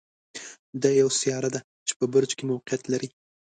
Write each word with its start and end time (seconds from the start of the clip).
دا 0.81 0.89
یوه 0.99 1.13
سیاره 1.21 1.49
ده 1.55 1.59
چې 1.87 1.93
په 1.99 2.05
برج 2.13 2.31
کې 2.37 2.43
موقعیت 2.51 2.83
لري. 2.93 3.09